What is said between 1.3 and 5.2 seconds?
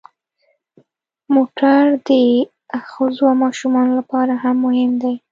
موټر د ښځو او ماشومانو لپاره هم مهم دی.